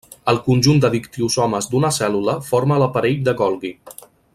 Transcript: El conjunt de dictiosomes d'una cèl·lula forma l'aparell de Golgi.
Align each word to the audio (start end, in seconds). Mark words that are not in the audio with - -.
El 0.31 0.37
conjunt 0.45 0.79
de 0.85 0.89
dictiosomes 0.95 1.69
d'una 1.75 1.93
cèl·lula 1.99 2.37
forma 2.51 2.81
l'aparell 2.85 3.23
de 3.29 3.39
Golgi. 3.45 3.77